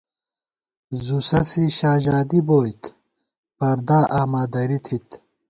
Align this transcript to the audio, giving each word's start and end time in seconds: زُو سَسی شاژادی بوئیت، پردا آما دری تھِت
زُو 1.03 1.17
سَسی 1.29 1.65
شاژادی 1.77 2.39
بوئیت، 2.47 2.83
پردا 3.57 3.99
آما 4.19 4.43
دری 4.53 4.79
تھِت 4.85 5.07